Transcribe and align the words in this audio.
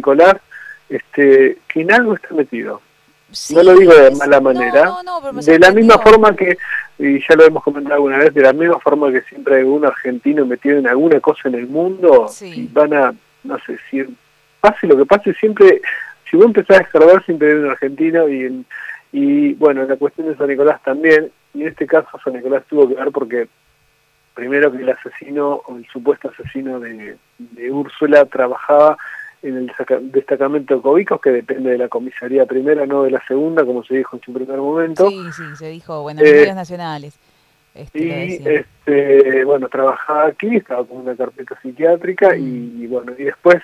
Nicolás, 0.00 0.36
este, 0.88 1.58
que 1.68 1.80
en 1.82 1.92
algo 1.92 2.14
está 2.14 2.34
metido. 2.34 2.80
no 3.54 3.62
lo 3.62 3.74
digo 3.74 3.94
de 3.94 4.10
mala 4.16 4.40
manera, 4.40 4.92
de 5.44 5.58
la 5.58 5.70
misma 5.70 5.98
forma 5.98 6.34
que, 6.34 6.56
y 6.98 7.20
ya 7.20 7.36
lo 7.36 7.44
hemos 7.44 7.62
comentado 7.62 7.96
alguna 7.96 8.18
vez, 8.18 8.34
de 8.34 8.42
la 8.42 8.52
misma 8.52 8.78
forma 8.80 9.12
que 9.12 9.22
siempre 9.22 9.56
hay 9.56 9.62
un 9.62 9.84
argentino 9.84 10.44
metido 10.46 10.78
en 10.78 10.88
alguna 10.88 11.20
cosa 11.20 11.48
en 11.48 11.54
el 11.54 11.68
mundo, 11.68 12.26
y 12.40 12.66
van 12.66 12.94
a, 12.94 13.14
no 13.44 13.58
sé, 13.66 13.78
si 13.90 14.04
pase 14.60 14.86
lo 14.86 14.96
que 14.96 15.06
pase, 15.06 15.32
siempre, 15.34 15.80
si 16.28 16.36
vos 16.36 16.46
empezás 16.46 16.78
a 16.78 16.82
escarbar, 16.82 17.24
siempre 17.24 17.48
hay 17.48 17.54
un 17.58 17.70
argentino 17.70 18.28
y 18.28 18.44
en, 18.44 18.66
y 19.12 19.54
bueno, 19.54 19.84
la 19.84 19.96
cuestión 19.96 20.28
de 20.28 20.36
San 20.36 20.48
Nicolás 20.48 20.82
también, 20.82 21.30
y 21.54 21.62
en 21.62 21.68
este 21.68 21.86
caso 21.86 22.08
San 22.22 22.34
Nicolás 22.34 22.64
tuvo 22.68 22.88
que 22.88 22.94
ver 22.94 23.10
porque 23.10 23.48
primero 24.34 24.72
que 24.72 24.78
el 24.78 24.88
asesino 24.88 25.62
o 25.66 25.76
el 25.76 25.86
supuesto 25.88 26.30
asesino 26.30 26.80
de, 26.80 27.16
Úrsula 27.70 28.24
trabajaba 28.26 28.96
en 29.42 29.56
el 29.56 29.72
destacamento 30.12 30.76
de 30.76 30.82
Cobicos, 30.82 31.20
que 31.20 31.30
depende 31.30 31.70
de 31.70 31.78
la 31.78 31.88
comisaría 31.88 32.46
primera, 32.46 32.86
no 32.86 33.04
de 33.04 33.10
la 33.10 33.24
segunda, 33.26 33.64
como 33.64 33.82
se 33.84 33.96
dijo 33.96 34.16
en 34.16 34.22
su 34.22 34.32
primer 34.32 34.58
momento. 34.58 35.08
Sí, 35.08 35.32
sí, 35.32 35.42
se 35.56 35.68
dijo, 35.68 36.02
bueno, 36.02 36.20
en 36.20 36.32
medios 36.32 36.54
nacionales. 36.54 37.18
Este, 37.74 37.98
y 37.98 38.42
este, 38.44 39.44
bueno, 39.44 39.68
trabajaba 39.68 40.26
aquí, 40.26 40.56
estaba 40.56 40.84
con 40.84 40.98
una 40.98 41.14
carpeta 41.14 41.58
psiquiátrica 41.62 42.36
y, 42.36 42.42
mm. 42.42 42.90
bueno, 42.90 43.12
y 43.16 43.24
después 43.24 43.62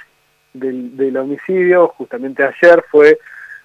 del, 0.55 0.97
del 0.97 1.16
homicidio, 1.16 1.88
justamente 1.88 2.45
ayer, 2.45 2.85
fue 2.91 3.19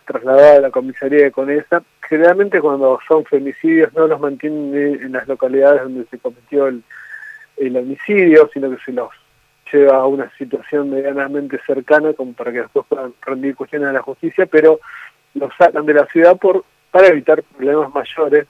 trasladada 0.06 0.58
a 0.58 0.62
la 0.62 0.72
comisaría 0.72 1.24
de 1.24 1.32
Conesa. 1.32 1.84
Generalmente 2.08 2.60
cuando 2.60 3.00
son 3.08 3.26
femicidios 3.26 3.94
no 3.94 4.08
los 4.08 4.20
mantienen 4.20 5.02
en 5.02 5.12
las 5.14 5.28
localidades 5.28 5.84
donde 5.84 6.06
se 6.06 6.18
cometió 6.18 6.68
el, 6.68 6.84
homicidio, 7.78 8.50
sino 8.54 8.72
que 8.72 8.84
se 8.84 8.92
los 8.92 9.10
lleva 9.72 9.98
a 9.98 10.06
una 10.06 10.30
situación 10.38 10.90
medianamente 10.90 11.60
cercana 11.66 12.14
como 12.14 12.34
para 12.34 12.52
que 12.52 12.62
después 12.62 12.86
puedan 12.88 13.14
rendir 13.22 13.56
cuestiones 13.56 13.90
a 13.90 13.94
la 13.94 14.02
justicia, 14.02 14.46
pero 14.46 14.80
los 15.34 15.52
sacan 15.58 15.86
de 15.86 15.94
la 15.94 16.06
ciudad 16.08 16.38
por 16.38 16.64
para 16.92 17.08
evitar 17.08 17.42
problemas 17.44 17.94
mayores. 17.94 18.48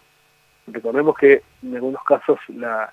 Recordemos 0.67 1.15
que 1.17 1.43
en 1.63 1.75
algunos 1.75 2.03
casos 2.03 2.39
la, 2.49 2.91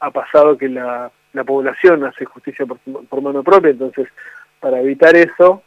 ha 0.00 0.10
pasado 0.10 0.58
que 0.58 0.68
la, 0.68 1.10
población 1.46 2.04
hace 2.04 2.24
justicia 2.24 2.66
por, 2.66 2.78
por 2.78 3.22
mano 3.22 3.44
propia, 3.44 3.70
entonces 3.70 4.08
para 4.58 4.80
evitar 4.80 5.14
eso 5.14 5.62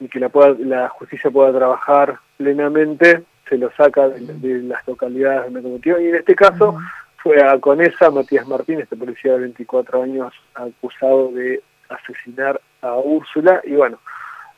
y 0.00 0.08
que 0.08 0.20
la, 0.20 0.28
pueda, 0.28 0.54
la 0.58 0.88
justicia 0.88 1.30
pueda 1.30 1.52
trabajar 1.52 2.18
plenamente, 2.36 3.22
se 3.48 3.56
lo 3.56 3.70
saca 3.72 4.08
de, 4.08 4.62
las 4.62 4.86
localidades 4.86 5.44
donde 5.44 5.62
cometió. 5.62 6.00
Y 6.00 6.08
en 6.08 6.16
este 6.16 6.34
caso 6.34 6.78
fue 7.18 7.42
a 7.42 7.58
Conesa 7.58 8.10
Matías 8.10 8.46
Martín, 8.46 8.80
este 8.80 8.96
policía 8.96 9.32
de 9.32 9.40
24 9.40 10.02
años, 10.02 10.32
acusado 10.54 11.30
de 11.32 11.62
asesinar 11.88 12.60
a 12.82 12.94
Úrsula. 12.96 13.60
Y 13.64 13.74
bueno, 13.74 13.98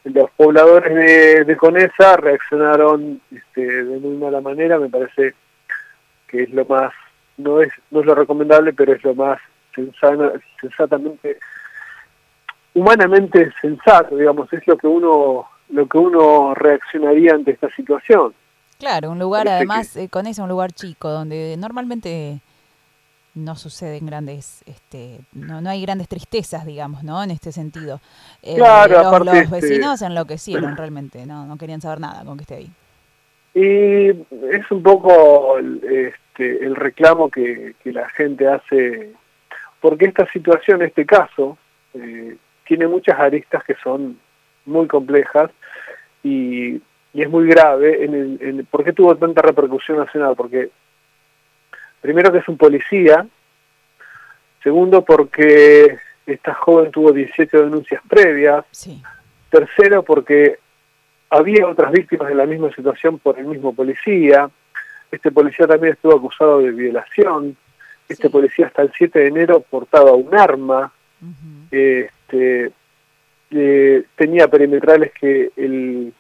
los 0.05 0.31
pobladores 0.33 0.95
de, 0.95 1.45
de 1.45 1.57
Conesa 1.57 2.17
reaccionaron 2.17 3.21
este, 3.35 3.85
de 3.85 3.99
muy 3.99 4.17
mala 4.17 4.41
manera, 4.41 4.79
me 4.79 4.89
parece 4.89 5.35
que 6.29 6.45
es 6.45 6.51
lo 6.51 6.65
más, 6.65 6.93
no 7.37 7.61
es, 7.61 7.73
no 7.91 8.01
es 8.01 8.07
lo 8.07 8.15
recomendable, 8.15 8.73
pero 8.73 8.93
es 8.93 9.03
lo 9.03 9.15
más 9.15 9.41
sensana, 9.75 10.33
sensatamente 10.61 11.39
humanamente 12.75 13.53
sensato, 13.61 14.17
digamos, 14.17 14.53
es 14.53 14.67
lo 14.67 14.77
que 14.77 14.87
uno 14.87 15.49
lo 15.71 15.87
que 15.87 15.99
uno 15.99 16.53
reaccionaría 16.55 17.33
ante 17.33 17.53
esta 17.53 17.71
situación. 17.77 18.35
Claro, 18.79 19.11
un 19.11 19.19
lugar 19.19 19.47
además 19.47 19.97
eh, 19.97 20.09
con 20.09 20.27
ese 20.27 20.43
un 20.43 20.49
lugar 20.49 20.73
chico 20.73 21.09
donde 21.09 21.57
normalmente 21.59 22.41
no 23.35 23.57
suceden 23.57 24.07
grandes, 24.07 24.63
este, 24.67 25.21
no, 25.33 25.61
no 25.61 25.71
hay 25.71 25.83
grandes 25.83 26.09
tristezas, 26.09 26.67
digamos, 26.67 27.05
¿no? 27.05 27.23
En 27.23 27.31
este 27.31 27.53
sentido. 27.53 28.01
Eh, 28.43 28.57
claro, 28.57 29.19
los, 29.19 29.27
los 29.27 29.37
este, 29.37 29.61
vecinos 29.61 30.03
enloquecieron 30.03 30.77
realmente, 30.77 31.27
no, 31.27 31.47
no 31.47 31.57
querían 31.57 31.81
saber 31.81 32.01
nada 32.01 32.25
con 32.25 32.37
que 32.37 32.43
esté 32.43 32.55
ahí. 32.57 32.71
Y 33.53 34.11
es 34.11 34.71
un 34.71 34.83
poco 34.83 35.59
este, 35.59 36.65
el 36.65 36.77
reclamo 36.77 37.31
que, 37.31 37.75
que 37.83 37.93
la 37.93 38.09
gente 38.11 38.47
hace, 38.47 39.13
porque 39.81 40.07
esta 40.07 40.27
situación, 40.31 40.83
este 40.83 41.05
caso, 41.05 41.59
eh, 41.95 42.37
tiene 42.67 42.87
muchas 42.87 43.19
aristas 43.19 43.65
que 43.65 43.75
son 43.83 44.19
muy 44.65 44.87
complejas 44.87 45.51
y, 46.23 46.81
es 47.13 47.29
muy 47.29 47.49
grave. 47.49 48.05
En 48.05 48.15
el, 48.15 48.65
¿Por 48.71 48.85
qué 48.85 48.93
tuvo 48.93 49.17
tanta 49.17 49.43
repercusión 49.43 49.99
nacional? 49.99 50.35
Porque 50.37 50.71
primero 52.01 52.33
que 52.33 52.39
es 52.39 52.49
un 52.49 52.57
policía, 52.57 53.27
segundo 54.63 55.05
porque 55.05 55.99
esta 56.27 56.55
joven 56.55 56.91
tuvo 56.91 57.13
17 57.13 57.57
denuncias 57.57 58.03
previas, 58.09 58.65
tercero 59.51 60.03
porque 60.03 60.59
había 61.29 61.67
otras 61.67 61.93
víctimas 61.93 62.29
de 62.29 62.35
la 62.35 62.47
misma 62.47 62.73
situación 62.75 63.19
por 63.19 63.39
el 63.39 63.47
mismo 63.47 63.75
policía, 63.75 64.51
este 65.11 65.31
policía 65.31 65.67
también 65.67 65.95
estuvo 65.95 66.15
acusado 66.15 66.61
de 66.61 66.71
violación, 66.71 67.57
este 68.09 68.31
policía 68.31 68.67
hasta 68.67 68.83
el 68.83 68.93
7 68.97 69.19
de 69.19 69.27
enero 69.27 69.61
portaba 69.61 70.13
un 70.13 70.35
arma, 70.35 70.93
este, 71.71 72.73
eh, 73.51 74.05
tenía 74.17 74.49
perimetrales 74.49 75.13
que 75.13 75.51
el 75.57 76.13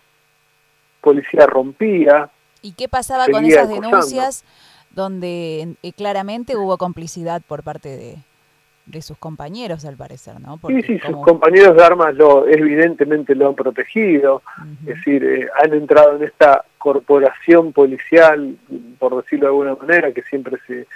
policía 1.00 1.46
rompía. 1.46 2.30
¿Y 2.62 2.72
qué 2.72 2.88
pasaba 2.88 3.26
con 3.28 3.44
esas 3.44 3.68
denuncias 3.68 4.44
donde 4.90 5.76
eh, 5.82 5.92
claramente 5.92 6.56
hubo 6.56 6.76
complicidad 6.78 7.42
por 7.46 7.62
parte 7.62 7.96
de, 7.96 8.16
de 8.86 9.02
sus 9.02 9.16
compañeros, 9.18 9.84
al 9.84 9.96
parecer, 9.96 10.40
¿no? 10.40 10.58
sí, 10.66 10.82
sí, 10.82 10.98
sus 10.98 11.16
compañeros 11.24 11.76
de 11.76 11.84
armas 11.84 12.14
lo, 12.14 12.48
evidentemente 12.48 13.34
lo 13.34 13.48
han 13.48 13.54
protegido, 13.54 14.42
es 14.80 14.96
decir, 14.96 15.24
eh, 15.24 15.48
han 15.62 15.72
entrado 15.74 16.16
en 16.16 16.24
esta 16.24 16.64
corporación 16.78 17.72
policial, 17.72 18.56
por 18.98 19.22
decirlo 19.22 19.46
de 19.46 19.50
alguna 19.50 19.74
manera, 19.76 20.12
que 20.12 20.22
siempre 20.22 20.58
se, 20.66 20.86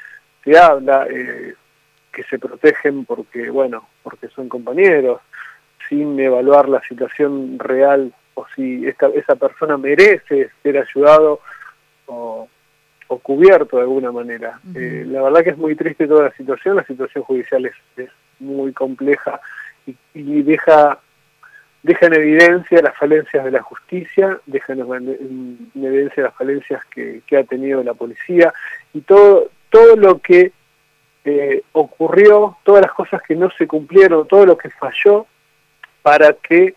se 0.42 0.58
habla, 0.58 1.06
eh, 1.08 1.54
que 2.12 2.22
se 2.24 2.38
protegen 2.38 3.04
porque, 3.04 3.50
bueno, 3.50 3.86
porque 4.02 4.28
son 4.28 4.48
compañeros, 4.48 5.20
sin 5.88 6.18
evaluar 6.18 6.68
la 6.68 6.80
situación 6.82 7.58
real 7.58 8.12
o 8.34 8.46
si 8.54 8.86
esta, 8.86 9.08
esa 9.08 9.36
persona 9.36 9.76
merece 9.76 10.50
ser 10.62 10.78
ayudado 10.78 11.40
o, 12.06 12.48
cubierto 13.06 13.76
de 13.76 13.82
alguna 13.82 14.12
manera. 14.12 14.60
Eh, 14.74 15.04
la 15.06 15.22
verdad 15.22 15.42
que 15.42 15.50
es 15.50 15.58
muy 15.58 15.74
triste 15.74 16.06
toda 16.06 16.24
la 16.24 16.32
situación, 16.32 16.76
la 16.76 16.84
situación 16.84 17.24
judicial 17.24 17.66
es, 17.66 17.74
muy 18.40 18.72
compleja 18.72 19.40
y, 19.86 20.42
deja 20.42 20.98
deja 21.82 22.06
en 22.06 22.14
evidencia 22.14 22.82
las 22.82 22.96
falencias 22.96 23.44
de 23.44 23.50
la 23.50 23.62
justicia, 23.62 24.40
deja 24.46 24.72
en, 24.72 25.70
evidencia 25.74 26.24
las 26.24 26.34
falencias 26.34 26.84
que, 26.86 27.22
que, 27.26 27.36
ha 27.36 27.44
tenido 27.44 27.82
la 27.82 27.94
policía 27.94 28.52
y 28.92 29.02
todo, 29.02 29.50
todo 29.70 29.94
lo 29.94 30.18
que 30.18 30.52
eh, 31.24 31.62
ocurrió, 31.72 32.58
todas 32.64 32.82
las 32.82 32.92
cosas 32.92 33.22
que 33.22 33.34
no 33.34 33.50
se 33.52 33.66
cumplieron, 33.66 34.28
todo 34.28 34.44
lo 34.44 34.58
que 34.58 34.68
falló 34.70 35.26
para 36.02 36.34
que 36.34 36.74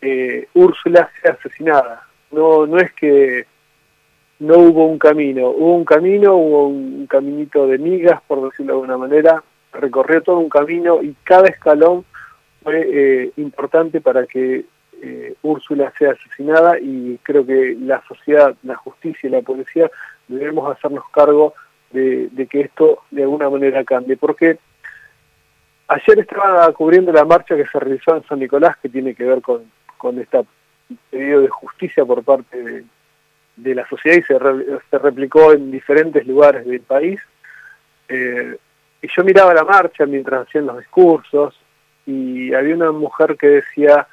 eh, 0.00 0.48
Úrsula 0.54 1.08
sea 1.20 1.32
asesinada. 1.32 2.06
No, 2.32 2.66
no 2.66 2.78
es 2.78 2.92
que 2.94 3.46
no 4.38 4.58
hubo 4.58 4.86
un 4.86 4.98
camino, 4.98 5.48
hubo 5.50 5.74
un 5.74 5.84
camino, 5.84 6.34
hubo 6.34 6.68
un 6.68 7.06
caminito 7.06 7.66
de 7.66 7.78
migas, 7.78 8.20
por 8.26 8.42
decirlo 8.44 8.74
de 8.74 8.78
alguna 8.80 8.98
manera, 8.98 9.42
recorrió 9.72 10.22
todo 10.22 10.38
un 10.38 10.48
camino 10.48 11.02
y 11.02 11.14
cada 11.24 11.48
escalón 11.48 12.04
fue 12.62 12.86
eh, 12.92 13.32
importante 13.36 14.00
para 14.00 14.26
que 14.26 14.64
Úrsula 15.42 15.92
sea 15.98 16.12
asesinada 16.12 16.78
y 16.80 17.18
creo 17.22 17.46
que 17.46 17.76
la 17.80 18.02
sociedad, 18.06 18.54
la 18.62 18.76
justicia 18.76 19.28
y 19.28 19.30
la 19.30 19.42
policía 19.42 19.90
debemos 20.28 20.70
hacernos 20.70 21.04
cargo 21.10 21.54
de, 21.92 22.48
que 22.50 22.62
esto 22.62 23.02
de 23.10 23.22
alguna 23.22 23.48
manera 23.48 23.84
cambie. 23.84 24.16
Porque 24.16 24.58
ayer 25.88 26.18
estaba 26.18 26.70
cubriendo 26.72 27.12
la 27.12 27.24
marcha 27.24 27.56
que 27.56 27.66
se 27.66 27.78
realizó 27.78 28.16
en 28.16 28.24
San 28.24 28.40
Nicolás, 28.40 28.76
que 28.78 28.88
tiene 28.88 29.14
que 29.14 29.24
ver 29.24 29.40
con, 29.40 29.70
con 29.96 30.18
este 30.18 30.44
pedido 31.10 31.42
de 31.42 31.48
justicia 31.48 32.04
por 32.04 32.22
parte 32.24 32.62
de, 32.62 32.84
la 33.56 33.88
sociedad 33.88 34.18
y 34.18 34.22
se, 34.22 34.38
se, 34.90 34.98
replicó 34.98 35.52
en 35.52 35.70
diferentes 35.70 36.26
lugares 36.26 36.66
del 36.66 36.80
país. 36.80 37.20
Eh, 38.08 38.56
y 39.02 39.08
yo 39.14 39.24
miraba 39.24 39.54
la 39.54 39.64
marcha 39.64 40.06
mientras 40.06 40.46
hacían 40.46 40.66
los 40.66 40.78
discursos 40.78 41.58
y 42.06 42.54
había 42.54 42.74
una 42.74 42.92
mujer 42.92 43.36
que 43.36 43.48
decía 43.48 44.06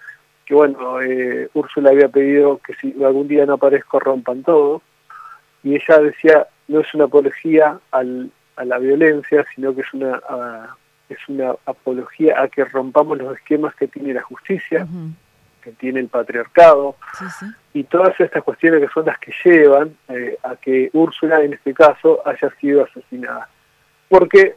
que 0.46 0.54
bueno, 0.54 1.02
eh, 1.02 1.50
Úrsula 1.54 1.92
había 1.92 2.10
pedido 2.10 2.60
que 2.60 2.74
si 2.76 2.94
algún 3.04 3.28
día 3.28 3.46
no 3.46 3.54
aparezco 3.54 4.00
rompan 4.00 4.44
todo. 4.44 4.82
Y 5.64 5.76
ella 5.76 6.00
decía 6.00 6.48
no 6.68 6.82
es 6.82 6.94
una 6.94 7.06
apología 7.06 7.80
al, 7.92 8.32
a 8.56 8.66
la 8.66 8.78
violencia, 8.80 9.46
sino 9.54 9.74
que 9.76 9.82
es 9.82 9.94
una, 9.94 10.22
es 11.10 11.18
una 11.28 11.56
apología 11.66 12.42
a 12.42 12.48
que 12.48 12.66
rompamos 12.66 13.18
los 13.18 13.36
esquemas 13.36 13.76
que 13.76 13.88
tiene 13.88 14.14
la 14.14 14.22
justicia, 14.22 14.88
que 15.64 15.72
tiene 15.72 16.00
el 16.00 16.08
patriarcado, 16.08 16.96
y 17.74 17.84
todas 17.86 18.20
estas 18.20 18.44
cuestiones 18.44 18.82
que 18.82 18.94
son 18.94 19.06
las 19.06 19.18
que 19.20 19.34
llevan 19.44 19.96
eh, 20.10 20.38
a 20.44 20.56
que 20.56 20.90
Úrsula, 20.94 21.42
en 21.42 21.54
este 21.54 21.74
caso, 21.74 22.22
haya 22.26 22.50
sido 22.60 22.84
asesinada. 22.84 23.48
Porque 24.10 24.56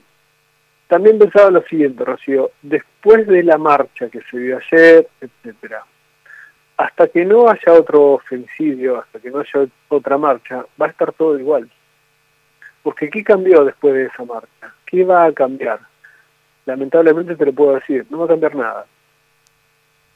también 0.89 1.19
pensaba 1.19 1.51
lo 1.51 1.63
siguiente, 1.63 2.05
Rocío, 2.05 2.51
después 2.63 3.27
de 3.27 3.43
la 3.43 3.59
marcha 3.59 4.09
que 4.09 4.21
se 4.31 4.39
dio 4.39 4.59
ayer, 4.59 5.09
etcétera, 5.21 5.85
hasta 6.77 7.09
que 7.09 7.25
no 7.25 7.49
haya 7.49 7.73
otro 7.73 8.21
femicidio, 8.29 8.99
hasta 8.99 9.19
que 9.19 9.31
no 9.31 9.41
haya 9.41 9.67
otra 9.89 10.19
marcha, 10.19 10.65
va 10.81 10.87
a 10.87 10.91
estar 10.91 11.13
todo 11.13 11.39
igual. 11.39 11.71
Porque 12.83 13.11
¿qué 13.11 13.25
cambió 13.25 13.65
después 13.65 13.95
de 13.95 14.05
esa 14.05 14.25
marcha? 14.25 14.75
¿Qué 14.85 15.05
va 15.05 15.25
a 15.25 15.33
cambiar? 15.33 15.81
Lamentablemente 16.67 17.35
te 17.35 17.47
lo 17.47 17.53
puedo 17.53 17.75
decir, 17.75 18.07
no 18.11 18.19
va 18.19 18.27
a 18.27 18.29
cambiar 18.29 18.55
nada. 18.55 18.87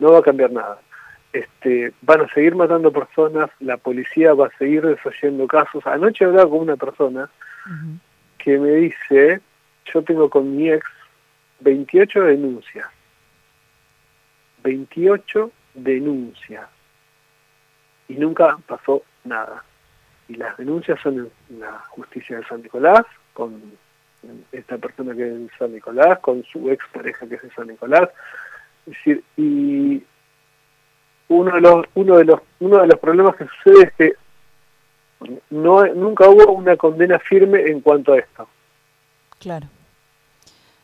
No 0.01 0.13
va 0.13 0.19
a 0.19 0.23
cambiar 0.23 0.51
nada. 0.51 0.81
Este, 1.33 1.93
van 2.03 2.23
a 2.23 2.29
seguir 2.35 2.57
matando 2.57 2.93
personas, 2.93 3.51
la 3.61 3.77
policía 3.77 4.35
va 4.35 4.49
a 4.49 4.59
seguir 4.59 4.83
desoyendo 4.83 5.47
casos. 5.47 5.87
Anoche 5.87 6.25
hablaba 6.25 6.51
con 6.51 6.61
una 6.61 6.77
persona 6.77 7.31
que 8.39 8.59
me 8.59 8.71
dice, 8.73 9.41
yo 9.93 10.03
tengo 10.03 10.29
con 10.29 10.57
mi 10.57 10.71
ex 10.71 10.85
28 11.61 12.23
denuncias. 12.23 12.89
28 14.63 15.51
denuncias. 15.75 16.69
Y 18.09 18.15
nunca 18.15 18.59
pasó 18.67 19.03
nada. 19.25 19.65
Y 20.29 20.35
las 20.35 20.57
denuncias 20.57 20.99
son 21.01 21.31
en 21.49 21.61
la 21.61 21.79
justicia 21.91 22.39
de 22.39 22.45
San 22.47 22.63
Nicolás, 22.63 23.05
con 23.33 23.61
esta 24.53 24.79
persona 24.79 25.15
que 25.15 25.23
es 25.23 25.33
en 25.33 25.51
San 25.59 25.73
Nicolás, 25.73 26.19
con 26.21 26.43
su 26.45 26.71
ex 26.71 26.85
pareja 26.93 27.27
que 27.27 27.37
es 27.37 27.43
de 27.43 27.51
San 27.51 27.69
Nicolás. 27.69 28.09
Es 28.87 28.97
decir, 28.97 29.23
y 29.37 30.03
uno 31.29 31.55
de 31.55 31.61
los, 31.61 31.87
uno 31.95 32.17
de 32.19 32.25
los, 32.25 32.41
uno 32.61 32.79
de 32.79 32.87
los 32.87 32.99
problemas 32.99 33.37
que 33.37 33.47
sucede 33.47 33.85
es 33.85 33.93
que 33.95 34.15
no, 35.51 35.87
nunca 35.87 36.29
hubo 36.29 36.53
una 36.53 36.77
condena 36.77 37.19
firme 37.19 37.67
en 37.67 37.81
cuanto 37.81 38.13
a 38.13 38.19
esto. 38.19 38.49
Claro. 39.39 39.67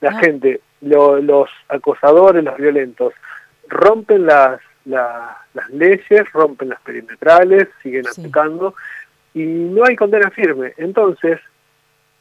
La 0.01 0.13
gente, 0.19 0.61
los 0.81 1.49
acosadores, 1.69 2.45
los 2.45 2.57
violentos, 2.57 3.15
rompen 3.69 4.27
las, 4.27 4.61
las 4.85 5.71
leyes, 5.71 6.31
rompen 6.33 6.69
las 6.69 6.81
perimetrales, 6.83 7.69
siguen 7.83 8.07
atacando 8.07 8.75
y 9.35 9.43
no 9.43 9.85
hay 9.85 9.97
condena 9.97 10.31
firme. 10.31 10.75
Entonces, 10.77 11.41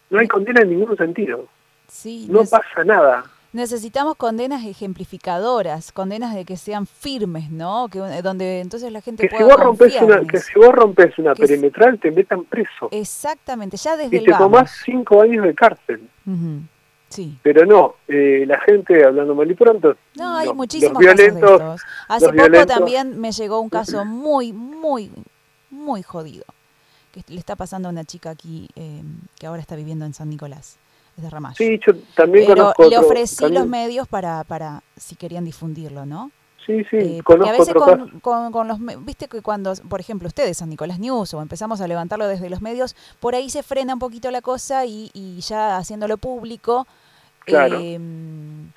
no 0.10 0.19
hay 0.19 0.27
condena 0.27 0.62
en 0.62 0.69
ningún 0.69 0.98
sentido. 0.98 1.48
Sí, 1.88 2.27
no 2.30 2.44
pasa 2.45 2.83
nada. 2.83 3.25
Necesitamos 3.56 4.18
condenas 4.18 4.66
ejemplificadoras, 4.66 5.94
condenas 5.94 6.36
de 6.36 6.44
que 6.44 6.57
sean 6.57 6.86
firmes, 6.86 7.50
¿no? 7.50 7.88
Que 7.88 8.00
donde 8.22 8.60
entonces 8.60 8.92
la 8.92 9.00
gente 9.00 9.30
que 9.30 9.38
si 9.38 9.44
vos 9.44 9.57
rompes 9.57 9.96
una, 10.02 10.22
que 10.25 10.40
si 10.40 10.60
vos 10.60 10.74
rompes 10.74 11.18
una 11.18 11.34
perimetral 11.34 11.98
te 11.98 12.12
metan 12.12 12.44
preso. 12.44 12.90
Exactamente, 12.92 13.78
ya 13.78 13.96
desde 13.96 14.18
y 14.18 14.25
te 14.25 14.34
tomás 14.34 14.81
cinco 14.84 15.22
años 15.22 15.46
de 15.46 15.56
cárcel. 15.56 16.02
Sí. 17.07 17.40
Pero 17.44 17.66
no, 17.66 17.96
eh, 18.10 18.44
la 18.46 18.60
gente 18.60 19.06
hablando 19.06 19.34
mal 19.34 19.50
y 19.50 19.54
pronto. 19.54 19.96
No, 20.18 20.36
hay 20.36 20.54
muchísimos 20.54 21.00
violentos, 21.00 21.81
Hace 22.10 22.34
poco 22.34 22.66
también 22.66 23.18
me 23.18 23.31
llegó 23.31 23.62
un 23.62 23.69
caso 23.69 24.04
muy, 24.04 24.51
muy, 24.51 25.10
muy 25.69 26.04
jodido 26.04 26.44
que 27.13 27.24
le 27.30 27.40
está 27.40 27.56
pasando 27.56 27.88
a 27.88 27.92
una 27.92 28.04
chica 28.04 28.31
aquí 28.31 28.68
eh, 28.75 29.01
que 29.40 29.48
ahora 29.48 29.62
está 29.62 29.78
viviendo 29.78 30.04
en 30.04 30.13
San 30.13 30.28
Nicolás 30.28 30.78
Ramallo. 31.18 31.56
Sí, 31.56 31.80
yo 31.86 31.94
también 32.16 32.46
Pero 32.48 32.74
le 32.90 32.98
ofrecí 32.98 33.50
los 33.50 33.68
medios 33.68 34.08
para, 34.08 34.44
para 34.44 34.84
si 34.96 35.16
querían 35.16 35.46
difundirlo, 35.46 36.06
¿no? 36.06 36.32
Sí, 36.66 36.84
sí, 36.90 36.98
eh, 36.98 37.22
a 37.28 37.52
veces 37.52 37.76
con, 37.76 38.52
con, 38.52 38.68
los, 38.68 38.80
viste 39.06 39.28
que 39.28 39.44
cuando, 39.44 39.74
por 39.88 40.00
ejemplo, 40.00 40.28
ustedes, 40.28 40.58
San 40.58 40.70
Nicolás 40.70 40.98
News, 40.98 41.36
o 41.36 41.42
empezamos 41.42 41.80
a 41.80 41.88
levantarlo 41.88 42.28
desde 42.28 42.50
los 42.50 42.60
medios, 42.60 42.96
por 43.20 43.36
ahí 43.36 43.52
se 43.52 43.62
frena 43.62 43.94
un 43.94 44.00
poquito 44.00 44.32
la 44.32 44.42
cosa 44.42 44.84
y, 44.84 45.12
y 45.14 45.40
ya 45.42 45.78
haciéndolo 45.78 46.18
público, 46.18 46.88
em, 47.46 48.72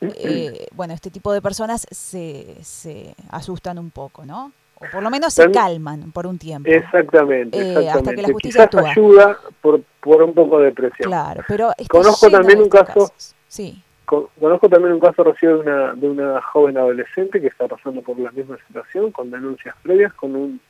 eh, 0.00 0.66
bueno, 0.74 0.94
este 0.94 1.10
tipo 1.10 1.30
de 1.30 1.42
personas 1.42 1.86
se, 1.90 2.56
se 2.62 3.14
asustan 3.28 3.78
un 3.78 3.90
poco, 3.90 4.24
¿no? 4.24 4.52
O 4.76 4.84
por 4.92 5.02
lo 5.02 5.10
menos 5.10 5.32
se 5.32 5.50
calman 5.50 6.12
por 6.12 6.26
un 6.26 6.38
tiempo. 6.38 6.68
Exactamente, 6.68 7.58
exactamente. 7.58 7.86
Eh, 7.86 7.90
hasta 7.90 8.14
que 8.14 8.22
la 8.22 8.28
justicia 8.28 8.66
Quizás 8.68 8.84
ayuda 8.84 9.38
por, 9.60 9.82
por 10.00 10.22
un 10.22 10.34
poco 10.34 10.60
de 10.60 10.72
presión. 10.72 11.08
Claro, 11.08 11.42
pero 11.48 11.70
conozco 11.88 12.30
también 12.30 12.60
un 12.60 12.68
caso, 12.68 13.10
sí. 13.48 13.82
conozco 14.04 14.68
también 14.68 14.92
un 14.92 15.00
caso 15.00 15.24
recién 15.24 15.52
de 15.52 15.58
una, 15.60 15.94
de 15.94 16.08
una 16.08 16.42
joven 16.42 16.76
adolescente 16.76 17.40
que 17.40 17.48
está 17.48 17.66
pasando 17.66 18.02
por 18.02 18.18
la 18.18 18.30
misma 18.32 18.58
situación, 18.66 19.12
con 19.12 19.30
denuncias 19.30 19.74
previas, 19.82 20.12
con 20.12 20.36
un 20.36 20.60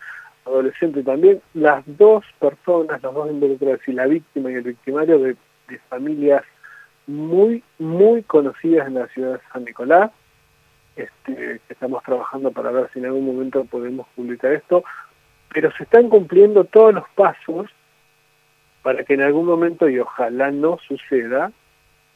adolescente 0.47 1.03
también. 1.03 1.41
Las 1.55 1.83
dos 1.87 2.25
personas, 2.39 3.03
los 3.03 3.13
dos 3.13 3.29
involucrados, 3.29 3.81
y 3.89 3.93
la 3.93 4.07
víctima 4.07 4.51
y 4.53 4.55
el 4.55 4.63
victimario 4.63 5.19
de, 5.19 5.37
de 5.69 5.79
familias 5.89 6.45
muy, 7.09 7.63
muy 7.79 8.23
conocidas 8.23 8.87
en 8.87 8.95
la 8.95 9.07
ciudad 9.09 9.35
de 9.35 9.41
San 9.53 9.65
Nicolás, 9.65 10.11
este, 10.97 11.35
que 11.35 11.61
estamos 11.73 12.03
trabajando 12.03 12.51
para 12.51 12.71
ver 12.71 12.91
si 12.93 12.99
en 12.99 13.07
algún 13.07 13.27
momento 13.27 13.65
podemos 13.65 14.07
publicar 14.17 14.53
esto, 14.53 14.83
pero 15.53 15.71
se 15.73 15.85
están 15.85 16.09
cumpliendo 16.09 16.65
todos 16.65 16.95
los 16.95 17.09
pasos 17.11 17.71
para 18.83 19.05
que 19.05 19.15
en 19.15 19.23
algún 19.23 19.47
momento, 19.47 19.89
y 19.89 19.99
ojalá 19.99 20.51
no 20.51 20.79
suceda, 20.87 21.53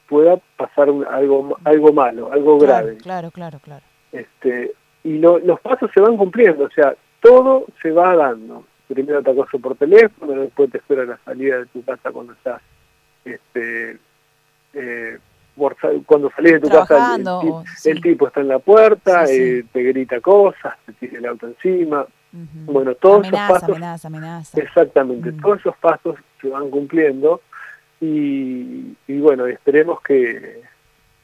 pueda 0.08 0.38
pasar 0.56 0.88
algo 0.88 1.58
algo 1.64 1.92
malo, 1.92 2.32
algo 2.32 2.58
grave. 2.58 2.96
Claro, 2.98 3.30
claro, 3.30 3.58
claro. 3.60 3.84
Este, 4.12 4.72
y 5.04 5.18
los 5.18 5.60
pasos 5.60 5.90
se 5.94 6.00
van 6.00 6.16
cumpliendo, 6.16 6.64
o 6.64 6.70
sea, 6.70 6.94
todo 7.20 7.66
se 7.80 7.90
va 7.90 8.16
dando. 8.16 8.64
Primero 8.88 9.22
te 9.22 9.30
acoso 9.30 9.58
por 9.58 9.76
teléfono, 9.76 10.32
después 10.32 10.70
te 10.70 10.78
espera 10.78 11.04
la 11.04 11.18
salida 11.24 11.58
de 11.58 11.66
tu 11.66 11.84
casa 11.84 12.10
cuando 12.10 12.32
estás 12.32 12.60
este, 13.24 13.98
eh, 14.74 15.18
cuando 16.06 16.30
salís 16.34 16.52
de 16.52 16.60
tu 16.60 16.68
casa 16.68 17.16
el, 17.84 18.00
tipo 18.00 18.26
está 18.26 18.40
en 18.40 18.48
la 18.48 18.58
puerta, 18.58 19.24
eh, 19.26 19.64
te 19.72 19.82
grita 19.82 20.20
cosas, 20.20 20.74
te 20.86 20.92
tira 20.94 21.18
el 21.18 21.26
auto 21.26 21.46
encima. 21.46 22.06
Bueno, 22.32 22.94
todos 22.94 23.26
esos 23.26 23.38
pasos... 23.40 23.70
Amenaza, 23.70 24.08
amenaza. 24.08 24.60
Exactamente, 24.60 25.32
todos 25.32 25.60
esos 25.60 25.76
pasos 25.78 26.16
se 26.40 26.48
van 26.48 26.70
cumpliendo 26.70 27.40
y, 28.00 28.96
bueno, 29.08 29.46
esperemos 29.46 30.00
que, 30.00 30.62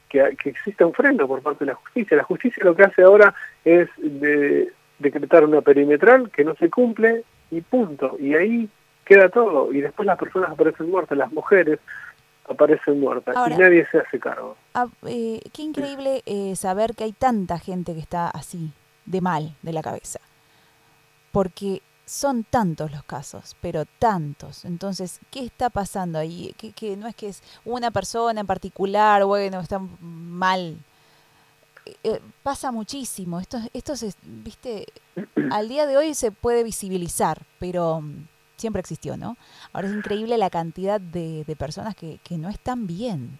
que, 0.08 0.36
exista 0.44 0.84
un 0.84 0.92
freno 0.92 1.26
por 1.26 1.42
parte 1.42 1.64
de 1.64 1.70
la 1.70 1.76
justicia. 1.76 2.16
La 2.16 2.24
justicia 2.24 2.64
lo 2.64 2.76
que 2.76 2.82
hace 2.82 3.02
ahora 3.02 3.34
es 3.64 3.88
de, 3.96 4.72
decretar 4.98 5.44
una 5.44 5.62
perimetral 5.62 6.30
que 6.30 6.44
no 6.44 6.54
se 6.56 6.70
cumple 6.70 7.24
y 7.50 7.60
punto. 7.62 8.16
Y 8.18 8.34
ahí 8.34 8.68
queda 9.04 9.28
todo. 9.28 9.72
Y 9.72 9.80
después 9.80 10.06
las 10.06 10.18
personas 10.18 10.50
aparecen 10.50 10.90
muertas, 10.90 11.16
las 11.16 11.32
mujeres, 11.32 11.78
aparecen 12.48 13.00
muertas 13.00 13.36
y 13.50 13.54
nadie 13.54 13.86
se 13.90 13.98
hace 13.98 14.18
cargo. 14.18 14.56
Ah, 14.74 14.86
eh, 15.06 15.40
qué 15.52 15.62
increíble 15.62 16.22
eh, 16.26 16.54
saber 16.56 16.94
que 16.94 17.04
hay 17.04 17.12
tanta 17.12 17.58
gente 17.58 17.94
que 17.94 18.00
está 18.00 18.28
así, 18.28 18.72
de 19.04 19.20
mal, 19.20 19.54
de 19.62 19.72
la 19.72 19.82
cabeza. 19.82 20.20
Porque 21.32 21.82
son 22.04 22.44
tantos 22.44 22.92
los 22.92 23.02
casos, 23.02 23.56
pero 23.60 23.84
tantos. 23.98 24.64
Entonces, 24.64 25.20
¿qué 25.30 25.44
está 25.44 25.70
pasando 25.70 26.18
ahí? 26.18 26.54
Que, 26.56 26.96
no 26.96 27.08
es 27.08 27.16
que 27.16 27.28
es 27.28 27.42
una 27.64 27.90
persona 27.90 28.40
en 28.40 28.46
particular, 28.46 29.24
bueno, 29.24 29.60
está 29.60 29.80
mal. 30.00 30.78
Eh, 32.04 32.20
pasa 32.42 32.70
muchísimo. 32.70 33.40
Esto, 33.40 33.58
esto 33.72 33.92
es, 33.92 34.16
viste, 34.22 34.86
al 35.50 35.68
día 35.68 35.86
de 35.86 35.96
hoy 35.96 36.14
se 36.14 36.30
puede 36.30 36.62
visibilizar, 36.62 37.42
pero 37.58 38.02
siempre 38.56 38.80
existió, 38.80 39.16
¿no? 39.16 39.36
Ahora 39.72 39.88
es 39.88 39.94
increíble 39.94 40.38
la 40.38 40.50
cantidad 40.50 41.00
de, 41.00 41.44
personas 41.58 41.94
que, 41.94 42.18
que, 42.22 42.38
no 42.38 42.48
están 42.48 42.86
bien. 42.86 43.38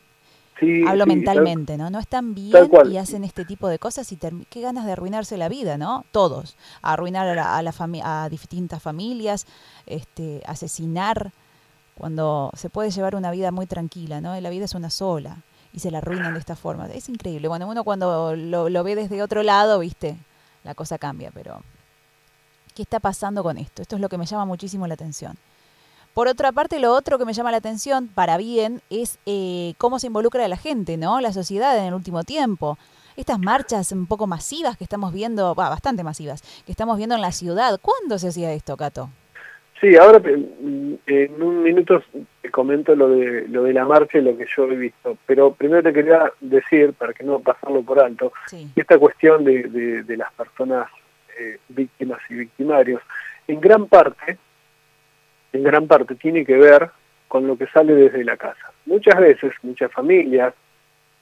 Hablo 0.87 1.06
mentalmente, 1.06 1.76
¿no? 1.76 1.90
No 1.90 1.99
están 1.99 2.35
bien 2.35 2.70
y 2.90 2.96
hacen 2.96 3.25
este 3.25 3.44
tipo 3.44 3.68
de 3.68 3.78
cosas 3.78 4.11
y 4.12 4.16
qué 4.16 4.61
ganas 4.61 4.87
de 4.87 4.92
arruinarse 4.92 5.37
la 5.37 5.50
vida, 5.50 5.76
¿no? 5.76 6.04
Todos. 6.12 6.56
Arruinar 6.80 7.28
a, 7.28 7.35
la, 7.35 7.56
a, 7.58 7.62
la 7.62 7.75
a 8.04 8.28
distintas 8.30 8.82
familias, 8.82 9.46
este, 9.85 10.42
asesinar, 10.46 11.32
cuando 11.94 12.50
se 12.54 12.70
puede 12.70 12.90
llevar 12.90 13.16
una 13.16 13.30
vida 13.30 13.50
muy 13.50 13.66
tranquila, 13.66 14.20
¿no? 14.20 14.38
La 14.40 14.50
vida 14.50 14.64
es 14.64 14.75
una 14.75 14.90
sola 14.90 15.38
y 15.73 15.80
se 15.80 15.90
la 15.90 15.99
arruinan 15.99 16.35
de 16.35 16.40
esta 16.40 16.56
forma. 16.56 16.87
Es 16.87 17.08
increíble. 17.08 17.49
Bueno, 17.49 17.68
uno 17.68 17.85
cuando 17.85 18.35
lo, 18.35 18.68
lo 18.68 18.85
ve 18.85 18.96
desde 18.96 19.23
otro 19.23 19.42
lado, 19.42 19.78
viste, 19.78 20.16
la 20.64 20.75
cosa 20.75 20.99
cambia, 20.99 21.30
pero 21.32 21.62
¿Qué 22.76 22.83
está 22.83 23.00
pasando 23.00 23.42
con 23.42 23.56
esto? 23.56 23.80
Esto 23.80 23.97
es 23.97 24.02
lo 24.02 24.11
que 24.11 24.18
me 24.18 24.26
llama 24.26 24.45
muchísimo 24.45 24.87
la 24.87 24.92
atención. 24.92 25.33
Por 26.12 26.28
otra 26.28 26.52
parte, 26.52 26.78
lo 26.78 26.92
otro 26.92 27.18
que 27.18 27.25
me 27.25 27.33
llama 27.33 27.50
la 27.50 27.56
atención, 27.56 28.06
para 28.09 28.37
bien, 28.37 28.83
es 28.90 29.18
eh, 29.25 29.73
cómo 29.78 29.99
se 29.99 30.09
involucra 30.09 30.47
la 30.47 30.59
gente, 30.59 30.99
¿no? 30.99 31.23
La 31.23 31.33
sociedad 31.33 31.78
en 31.78 31.85
el 31.85 31.95
último 31.95 32.23
tiempo. 32.23 32.76
Estas 33.16 33.38
marchas 33.38 33.92
un 33.92 34.06
poco 34.06 34.26
masivas 34.26 34.76
que 34.76 34.85
estamos 34.85 35.14
viendo, 35.14 35.54
bastante 35.54 36.04
masivas, 36.04 36.42
que 36.66 36.73
estamos 36.73 36.99
viendo 36.99 37.14
en 37.14 37.23
la 37.23 37.33
ciudad. 37.33 37.80
¿Cuándo 37.80 38.18
se 38.18 38.28
hacía 38.28 38.52
esto, 38.52 38.76
Cato? 38.76 39.09
Sí, 39.80 39.97
ahora 39.97 40.21
en 40.26 41.42
un 41.42 41.62
minuto 41.62 42.02
te 42.42 42.50
comento 42.50 42.95
lo 42.95 43.09
de, 43.09 43.49
lo 43.49 43.62
de 43.62 43.73
la 43.73 43.87
marcha 43.87 44.18
y 44.18 44.23
lo 44.23 44.37
que 44.37 44.45
yo 44.54 44.64
he 44.64 44.76
visto. 44.76 45.16
Pero 45.25 45.54
primero 45.54 45.83
te 45.83 45.95
quería 45.95 46.30
decir, 46.42 46.92
para 46.92 47.14
que 47.14 47.25
no 47.25 47.40
pasarlo 47.40 47.80
por 47.80 48.00
alto, 48.00 48.35
esta 48.75 48.99
cuestión 48.99 49.45
de, 49.45 50.02
de 50.04 50.16
las 50.18 50.30
personas 50.35 50.88
eh, 51.38 51.58
víctimas 51.68 52.20
y 52.28 52.34
victimarios, 52.34 53.02
en 53.48 53.60
gran 53.60 53.86
parte, 53.86 54.38
en 55.52 55.62
gran 55.62 55.86
parte 55.86 56.14
tiene 56.14 56.44
que 56.44 56.56
ver 56.56 56.90
con 57.28 57.46
lo 57.46 57.56
que 57.56 57.66
sale 57.68 57.94
desde 57.94 58.24
la 58.24 58.36
casa. 58.36 58.72
Muchas 58.86 59.18
veces, 59.20 59.52
muchas 59.62 59.92
familias, 59.92 60.54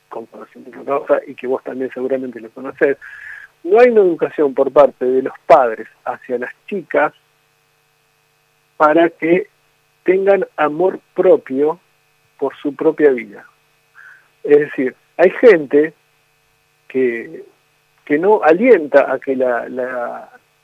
con 0.09 0.27
conocimiento 0.27 0.79
de 0.81 0.85
causa, 0.85 1.21
y 1.27 1.35
que 1.35 1.47
vos 1.47 1.63
también 1.65 1.91
seguramente 1.93 2.41
lo 2.41 2.51
conocés, 2.51 2.99
no 3.65 3.81
hay 3.81 3.89
una 3.89 4.03
educación 4.03 4.55
por 4.55 4.71
parte 4.71 5.05
de 5.05 5.23
los 5.23 5.35
padres 5.47 5.89
hacia 6.05 6.39
las 6.39 6.53
chicas 6.67 7.13
para 8.77 9.09
que 9.09 9.49
tengan 10.05 10.47
amor 10.57 11.01
propio 11.15 11.81
por 12.39 12.55
su 12.57 12.75
propia 12.75 13.11
vida. 13.11 13.47
Es 14.43 14.59
decir, 14.59 14.95
hay 15.17 15.31
gente 15.31 15.95
que, 16.89 17.45
que 18.05 18.19
no 18.19 18.43
alienta 18.43 19.13
a 19.13 19.19
que 19.19 19.37
la, 19.37 19.69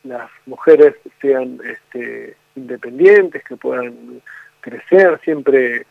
las 0.05 0.31
mujeres 0.47 0.95
sean 1.21 1.61
este, 1.65 2.37
independientes, 2.55 3.43
que 3.45 3.57
puedan 3.57 4.23
crecer, 4.61 5.19
siempre 5.25 5.87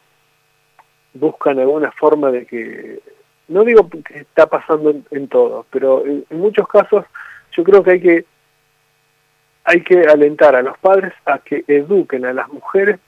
buscan 1.14 1.60
alguna 1.60 1.92
forma 1.92 2.32
de 2.32 2.46
que 2.46 3.00
no 3.48 3.64
digo 3.64 3.90
que 3.90 4.20
está 4.20 4.46
pasando 4.46 4.94
en, 5.10 5.28
todo, 5.28 5.66
pero 5.72 6.06
en, 6.06 6.26
muchos 6.30 6.68
casos 6.68 7.06
yo 7.52 7.64
creo 7.64 7.84
que 7.84 7.92
hay 7.92 8.00
que 8.00 8.26
hay 9.64 9.84
que 9.84 10.02
alentar 10.02 10.56
a 10.56 10.62
los 10.62 10.78
padres 10.78 11.14
a 11.26 11.40
que 11.40 11.64
eduquen 11.68 12.26
a 12.26 12.34
las 12.34 12.48
mujeres 12.50 13.00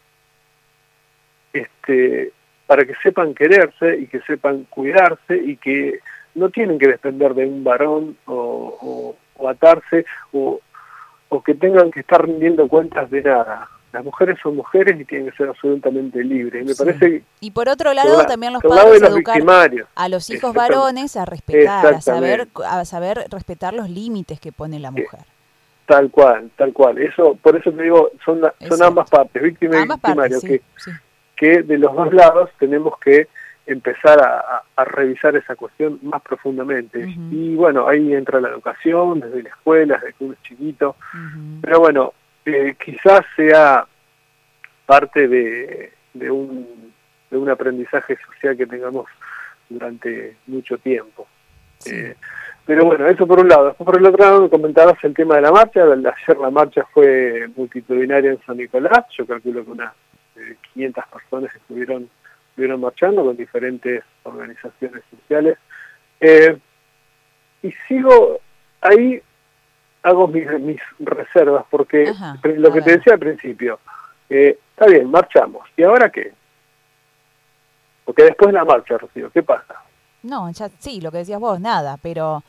este 1.54 2.32
para 2.66 2.86
que 2.86 2.96
sepan 3.04 3.36
quererse 3.36 3.98
y 3.98 4.08
que 4.08 4.22
sepan 4.22 4.66
cuidarse 4.70 5.38
y 5.38 5.58
que 5.58 6.00
no 6.36 6.50
tienen 6.50 6.80
que 6.80 6.88
depender 6.88 7.34
de 7.34 7.46
un 7.46 7.64
varón 7.64 8.18
o, 8.26 9.16
o 9.42 9.50
atarse 9.50 10.06
o, 10.32 10.60
o 11.30 11.42
que 11.42 11.56
tengan 11.56 11.92
que 11.92 12.02
estar 12.02 12.26
rindiendo 12.26 12.68
cuentas 12.68 13.10
de 13.10 13.22
nada. 13.24 13.70
Las 13.92 14.06
mujeres 14.06 14.38
son 14.42 14.56
mujeres 14.56 15.00
y 15.00 15.04
tienen 15.04 15.30
que 15.30 15.36
ser 15.36 15.50
absolutamente 15.50 16.24
libres. 16.24 16.66
Me 16.66 16.76
parece 16.76 17.24
y 17.42 17.52
por 17.52 17.68
otro 17.68 17.94
lado 17.94 18.26
también 18.26 18.54
los 18.54 18.62
padres 18.62 19.02
educar 19.02 19.42
a 19.96 20.08
los 20.08 20.30
hijos 20.30 20.54
varones 20.54 21.18
a 21.18 21.26
respetar, 21.26 21.96
a 21.96 22.02
saber, 22.02 22.48
a 22.66 22.86
saber 22.86 23.26
respetar 23.30 23.74
los 23.74 23.90
límites 23.90 24.40
que 24.40 24.54
pone 24.54 24.80
la 24.80 24.92
mujer. 24.92 25.22
Tal 25.86 26.10
cual, 26.10 26.50
tal 26.56 26.72
cual. 26.72 27.00
Eso, 27.00 27.38
por 27.42 27.58
eso 27.58 27.70
te 27.74 27.84
digo, 27.84 28.12
son, 28.24 28.42
son 28.70 28.84
ambas 28.84 29.10
partes, 29.10 29.44
víctima 29.44 29.82
y 29.82 29.88
victimario, 29.88 30.40
que, 30.40 30.62
que 31.36 31.64
de 31.64 31.78
los 31.78 31.94
dos 31.94 32.14
lados 32.14 32.50
tenemos 32.60 32.98
que 33.00 33.28
empezar 33.72 34.20
a, 34.20 34.84
revisar 34.84 35.36
esa 35.36 35.56
cuestión 35.56 36.00
más 36.02 36.22
profundamente. 36.22 37.08
Y 37.32 37.56
bueno, 37.56 37.88
ahí 37.88 38.14
entra 38.14 38.42
la 38.42 38.50
educación, 38.50 39.20
desde 39.20 39.44
la 39.44 39.50
escuela, 39.50 39.98
desde 39.98 40.14
que 40.14 40.24
uno 40.24 40.34
es 40.34 40.42
chiquito. 40.42 40.96
Pero 41.62 41.80
bueno, 41.80 42.14
eh, 42.46 42.76
quizás 42.84 43.22
sea 43.36 43.86
parte 44.86 45.28
de, 45.28 45.94
de, 46.14 46.32
un, 46.32 46.94
de 47.30 47.38
un 47.38 47.50
aprendizaje 47.50 48.18
social 48.26 48.58
que 48.58 48.66
tengamos 48.66 49.06
durante 49.70 50.36
mucho 50.48 50.78
tiempo. 50.78 51.28
Eh, 51.86 52.16
pero 52.66 52.86
bueno, 52.86 53.08
eso 53.08 53.26
por 53.26 53.40
un 53.40 53.50
lado. 53.50 53.68
Después 53.68 53.86
por 53.86 53.98
el 53.98 54.06
otro 54.06 54.24
lado 54.24 54.42
me 54.44 54.50
comentabas 54.50 55.04
el 55.04 55.14
tema 55.14 55.36
de 55.36 55.42
la 55.42 55.52
marcha. 55.52 55.84
Ayer 55.84 56.38
la 56.40 56.50
marcha 56.50 56.86
fue 56.94 57.50
multitudinaria 57.56 58.32
en 58.32 58.42
San 58.46 58.58
Nicolás. 58.58 59.06
Yo 59.18 59.26
calculo 59.26 59.66
que 59.66 59.72
unas 59.72 59.94
500 60.74 61.04
eh, 61.04 61.08
personas 61.12 61.56
estuvieron, 61.56 62.10
estuvieron 62.52 62.82
marchando 62.82 63.24
con 63.24 63.36
diferentes 63.36 64.04
organizaciones 64.24 65.04
sociales. 65.10 65.58
y 67.64 67.72
sigo 67.88 68.40
ahí 68.82 69.22
hago 70.04 70.28
mis, 70.28 70.48
mis 70.60 70.82
reservas, 71.00 71.66
porque 71.70 72.12
lo 72.44 72.72
que 72.72 72.82
te 72.82 72.98
decía 72.98 73.14
al 73.14 73.20
principio, 73.20 73.80
eh, 74.30 74.58
está 74.72 74.88
bien, 74.88 75.10
marchamos, 75.10 75.68
¿y 75.78 75.84
ahora 75.84 76.10
qué? 76.10 76.34
Porque 78.06 78.24
después 78.24 78.48
de 78.48 78.54
la 78.54 78.66
marcha, 78.66 78.98
Rocío, 78.98 79.30
¿qué 79.32 79.44
pasa? 79.44 79.76
No, 80.24 80.50
ya 80.52 80.70
sí, 80.80 81.02
lo 81.02 81.12
que 81.12 81.20
decías 81.20 81.40
vos, 81.40 81.60
nada, 81.60 81.98
pero 82.02 82.44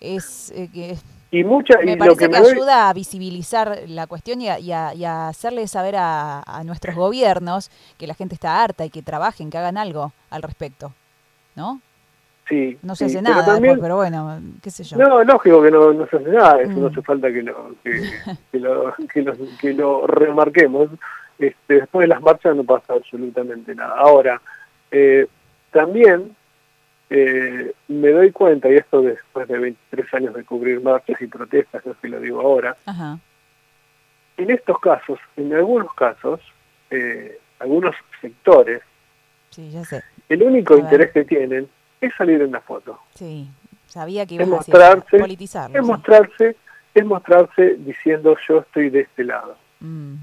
es 0.00 0.50
eh, 0.50 0.68
que... 0.72 0.96
Y 1.30 1.44
mucha, 1.44 1.78
me 1.84 1.96
parece 1.96 2.28
que, 2.28 2.36
ayuda 2.36 2.88
a 2.88 2.92
visibilizar 2.94 3.82
la 3.86 4.06
cuestión 4.06 4.40
y 4.40 4.48
a, 4.48 5.28
hacerle 5.28 5.66
saber 5.68 5.96
a, 5.96 6.42
a, 6.42 6.64
nuestros 6.64 6.94
gobiernos 6.96 7.70
que 7.98 8.06
la 8.06 8.14
gente 8.14 8.34
está 8.34 8.62
harta 8.62 8.84
y 8.84 8.90
que 8.90 9.02
trabajen, 9.02 9.50
que 9.50 9.58
hagan 9.58 9.76
algo 9.76 10.12
al 10.30 10.42
respecto, 10.42 10.92
¿no? 11.54 11.80
no 12.82 12.96
se 12.96 13.06
hace 13.06 13.22
nada 13.22 13.58
pero, 13.60 13.96
bueno, 13.96 14.40
qué 14.62 14.70
sé 14.70 14.84
yo. 14.84 14.96
No, 14.96 15.22
lógico 15.24 15.62
que 15.62 15.70
no, 15.70 15.92
se 16.06 16.16
hace 16.16 16.30
nada, 16.30 16.60
eso 16.60 16.72
no 16.72 16.88
mm. 16.88 16.92
hace 16.92 17.02
falta 17.02 17.32
que 17.32 17.42
lo, 17.42 17.74
que, 17.82 18.58
lo, 18.58 18.94
que, 19.60 19.72
lo, 19.74 20.06
remarquemos. 20.06 20.88
Este, 21.38 21.74
después 21.74 22.04
de 22.04 22.14
las 22.14 22.22
marchas 22.22 22.56
no 22.56 22.64
pasa 22.64 22.94
absolutamente 22.94 23.74
nada. 23.74 23.94
Ahora, 23.96 24.40
eh, 24.90 25.26
también 25.70 26.34
eh, 27.10 27.72
me 27.88 28.10
doy 28.10 28.32
cuenta, 28.32 28.68
y 28.70 28.76
esto 28.76 29.02
después 29.02 29.48
de 29.48 29.58
23 29.58 30.14
años 30.14 30.34
de 30.34 30.44
cubrir 30.44 30.80
marchas 30.82 31.20
y 31.22 31.26
protestas, 31.26 31.84
no 31.86 31.94
sé 32.00 32.08
lo 32.08 32.20
digo 32.20 32.40
ahora, 32.40 32.76
en 34.36 34.50
estos 34.50 34.78
casos, 34.78 35.18
en 35.36 35.54
algunos 35.54 35.92
casos, 35.94 36.40
eh, 36.90 37.38
algunos 37.58 37.94
sectores, 38.20 38.82
el 40.28 40.42
único 40.42 40.76
interés 40.76 41.10
que 41.12 41.24
tienen 41.24 41.68
es 42.00 42.14
salir 42.16 42.42
en 42.42 42.52
la 42.52 42.60
foto. 42.60 43.00
Sí, 43.14 43.48
sabía 43.86 44.26
que 44.26 44.34
iba 44.34 44.44
a 44.44 44.46
mostrarse, 44.46 45.18
politizarlo. 45.18 45.78
Es 45.78 45.84
mostrarse, 45.84 46.56
es 46.94 47.04
mostrarse 47.04 47.76
diciendo 47.78 48.36
yo 48.46 48.58
estoy 48.58 48.90
de 48.90 49.00
este 49.00 49.24
lado. 49.24 49.56
Mm. 49.80 50.14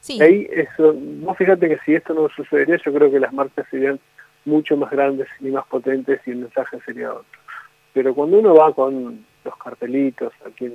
Sí. 0.00 0.20
Ahí 0.20 0.48
eso, 0.50 0.94
vos 0.94 1.36
fíjate 1.38 1.68
que 1.68 1.78
si 1.84 1.94
esto 1.94 2.14
no 2.14 2.28
sucedería, 2.30 2.78
yo 2.84 2.92
creo 2.92 3.10
que 3.10 3.20
las 3.20 3.32
marcas 3.32 3.66
serían 3.70 4.00
mucho 4.44 4.76
más 4.76 4.90
grandes 4.90 5.28
y 5.40 5.48
más 5.48 5.66
potentes 5.66 6.20
y 6.26 6.30
el 6.30 6.38
mensaje 6.38 6.78
sería 6.84 7.12
otro. 7.12 7.40
Pero 7.92 8.14
cuando 8.14 8.38
uno 8.38 8.54
va 8.54 8.72
con 8.72 9.24
los 9.44 9.56
cartelitos, 9.56 10.32
a 10.46 10.50
quien 10.50 10.74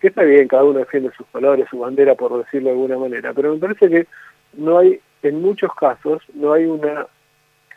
que 0.00 0.08
está 0.08 0.22
bien, 0.22 0.48
cada 0.48 0.64
uno 0.64 0.78
defiende 0.78 1.10
sus 1.16 1.26
colores, 1.26 1.68
su 1.70 1.78
bandera, 1.78 2.14
por 2.14 2.36
decirlo 2.42 2.70
de 2.70 2.74
alguna 2.74 2.96
manera, 2.96 3.34
pero 3.34 3.52
me 3.52 3.60
parece 3.60 3.88
que 3.90 4.06
no 4.54 4.78
hay, 4.78 4.98
en 5.22 5.42
muchos 5.42 5.74
casos, 5.74 6.22
no 6.32 6.54
hay 6.54 6.64
una 6.64 7.06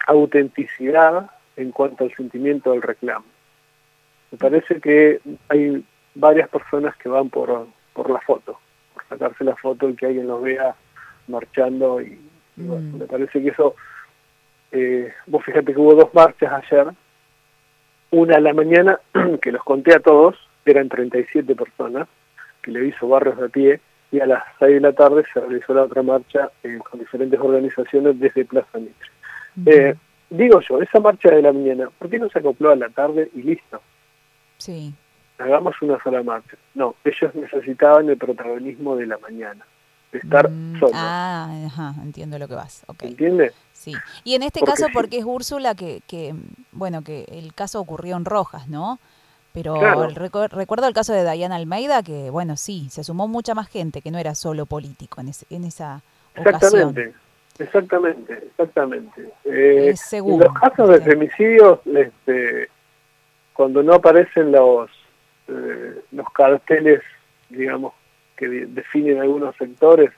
autenticidad 0.07 1.29
en 1.57 1.71
cuanto 1.71 2.05
al 2.05 2.15
sentimiento 2.15 2.71
del 2.71 2.81
reclamo. 2.81 3.25
Me 4.31 4.37
parece 4.37 4.79
que 4.79 5.19
hay 5.49 5.85
varias 6.15 6.49
personas 6.49 6.95
que 6.95 7.09
van 7.09 7.29
por, 7.29 7.67
por 7.93 8.09
la 8.09 8.19
foto, 8.21 8.57
por 8.93 9.05
sacarse 9.09 9.43
la 9.43 9.55
foto 9.57 9.89
y 9.89 9.95
que 9.95 10.05
alguien 10.05 10.27
los 10.27 10.41
vea 10.41 10.75
marchando 11.27 12.01
y, 12.01 12.19
mm. 12.55 12.99
me 12.99 13.05
parece 13.05 13.41
que 13.41 13.49
eso, 13.49 13.75
eh, 14.73 15.13
vos 15.27 15.45
fíjate 15.45 15.71
que 15.71 15.79
hubo 15.79 15.93
dos 15.93 16.13
marchas 16.13 16.51
ayer, 16.51 16.87
una 18.09 18.37
a 18.37 18.39
la 18.39 18.53
mañana, 18.53 18.99
que 19.41 19.51
los 19.51 19.63
conté 19.63 19.93
a 19.93 19.99
todos, 19.99 20.35
eran 20.65 20.89
37 20.89 21.55
personas, 21.55 22.07
que 22.61 22.71
le 22.71 22.87
hizo 22.87 23.07
Barrios 23.07 23.37
de 23.37 23.45
a 23.45 23.49
pie, 23.49 23.79
y 24.11 24.19
a 24.19 24.25
las 24.25 24.43
6 24.59 24.73
de 24.73 24.79
la 24.79 24.93
tarde 24.93 25.23
se 25.31 25.39
realizó 25.39 25.73
la 25.73 25.83
otra 25.83 26.01
marcha 26.01 26.49
eh, 26.63 26.79
con 26.89 26.99
diferentes 26.99 27.39
organizaciones 27.39 28.19
desde 28.19 28.45
Plaza 28.45 28.79
Mitre. 28.79 29.09
Eh, 29.65 29.95
digo 30.29 30.59
yo, 30.61 30.81
esa 30.81 30.99
marcha 30.99 31.29
de 31.29 31.41
la 31.41 31.53
mañana, 31.53 31.89
¿por 31.97 32.09
qué 32.09 32.17
no 32.17 32.29
se 32.29 32.39
acopló 32.39 32.71
a 32.71 32.75
la 32.75 32.89
tarde 32.89 33.29
y 33.35 33.43
listo? 33.43 33.81
Sí. 34.57 34.93
Hagamos 35.37 35.79
una 35.81 36.01
sola 36.01 36.23
marcha. 36.23 36.57
No, 36.73 36.95
ellos 37.03 37.35
necesitaban 37.35 38.09
el 38.09 38.17
protagonismo 38.17 38.95
de 38.95 39.07
la 39.07 39.17
mañana, 39.19 39.65
de 40.13 40.19
estar 40.19 40.49
mm. 40.49 40.79
Ah, 40.93 41.49
ajá, 41.65 41.95
entiendo 42.01 42.39
lo 42.39 42.47
que 42.47 42.55
vas. 42.55 42.83
Okay. 42.87 43.09
¿Entiendes? 43.09 43.53
Sí. 43.73 43.93
Y 44.23 44.35
en 44.35 44.43
este 44.43 44.61
caso, 44.61 44.85
porque 44.93 45.17
es 45.17 45.25
Úrsula 45.25 45.75
que, 45.75 46.01
que, 46.07 46.33
bueno, 46.71 47.03
que 47.03 47.25
el 47.29 47.53
caso 47.53 47.81
ocurrió 47.81 48.15
en 48.15 48.23
Rojas, 48.23 48.69
¿no? 48.69 48.99
Pero 49.51 49.75
recuerdo 50.09 50.87
el 50.87 50.93
caso 50.93 51.13
de 51.13 51.23
Dayana 51.23 51.57
Almeida, 51.57 52.01
que 52.01 52.31
bueno, 52.31 52.55
sí, 52.55 52.87
se 52.89 53.03
sumó 53.03 53.27
mucha 53.27 53.53
más 53.53 53.67
gente, 53.67 54.01
que 54.01 54.09
no 54.09 54.17
era 54.17 54.33
solo 54.33 54.65
político 54.65 55.21
en, 55.21 55.31
en 55.49 55.63
esa 55.65 56.01
Exactamente. 56.35 57.13
Exactamente, 57.59 58.33
exactamente. 58.33 59.29
Eh, 59.45 59.93
en 60.11 60.39
los 60.39 60.53
casos 60.59 60.89
de 60.89 61.01
femicidios, 61.01 61.79
este, 61.85 62.67
cuando 63.53 63.83
no 63.83 63.93
aparecen 63.93 64.51
los, 64.51 64.89
eh, 65.47 66.01
los 66.11 66.27
carteles, 66.31 67.01
digamos, 67.49 67.93
que 68.35 68.47
definen 68.47 69.19
algunos 69.19 69.55
sectores, 69.55 70.11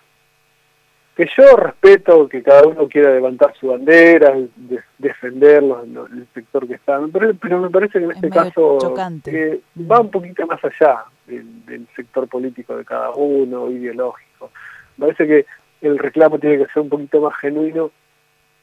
que 1.16 1.30
yo 1.38 1.56
respeto 1.56 2.28
que 2.28 2.44
cada 2.44 2.68
uno 2.68 2.90
quiera 2.90 3.14
levantar 3.14 3.56
su 3.58 3.68
bandera, 3.68 4.36
de, 4.56 4.82
defenderlo 4.98 5.84
en 5.84 5.98
el 5.98 6.28
sector 6.34 6.68
que 6.68 6.74
está, 6.74 7.00
pero, 7.12 7.62
me 7.62 7.70
parece 7.70 8.00
que 8.00 8.06
en 8.06 8.12
este 8.12 8.30
caso 8.30 8.78
eh, 9.26 9.62
va 9.90 10.02
un 10.02 10.12
poquito 10.12 10.46
más 10.46 10.60
allá 10.64 11.06
del, 11.26 11.66
del 11.66 11.88
sector 11.96 12.28
político 12.28 12.76
de 12.76 12.84
cada 12.84 13.12
uno, 13.12 13.72
ideológico. 13.72 14.52
Me 14.98 15.08
parece 15.08 15.26
que 15.28 15.46
el 15.88 15.98
reclamo 15.98 16.38
tiene 16.40 16.58
que 16.58 16.72
ser 16.74 16.84
un 16.84 16.90
poquito 16.90 17.22
más 17.22 17.36
genuino 17.38 17.92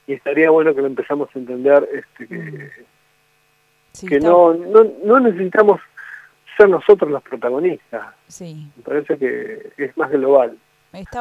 y 0.06 0.14
estaría 0.14 0.50
bueno 0.50 0.74
que 0.74 0.80
lo 0.80 0.88
empezamos 0.88 1.28
a 1.34 1.38
entender 1.38 1.88
este 1.92 2.26
que, 2.26 2.70
mm. 4.02 4.08
que 4.08 4.20
no, 4.20 4.52
no, 4.54 4.84
no 5.04 5.20
necesitamos 5.20 5.80
ser 6.56 6.68
nosotros 6.68 7.10
los 7.10 7.22
protagonistas. 7.22 8.14
Sí. 8.26 8.68
Me 8.76 8.82
parece 8.82 9.18
que 9.18 9.72
es 9.76 9.96
más 9.96 10.10
global. 10.10 10.56